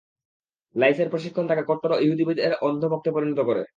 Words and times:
লাঈছের 0.75 1.07
প্রশিক্ষণ 1.09 1.45
তাকে 1.47 1.63
কট্টর 1.67 1.91
ও 1.93 1.97
ইহুদীবাদের 1.99 2.51
অন্ধ 2.61 2.81
ভক্তে 2.91 3.09
পরিণত 3.11 3.39
করে। 3.45 3.61